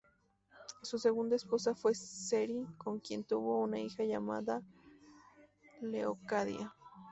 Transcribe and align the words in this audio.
Su 0.81 0.97
segunda 0.97 1.35
esposa 1.35 1.75
fue 1.75 1.93
Seri 1.93 2.65
con 2.79 2.99
quien 2.99 3.23
tuvo 3.23 3.59
una 3.59 3.79
hija 3.79 4.03
llamada 4.03 4.63
Leocadia. 5.79 6.73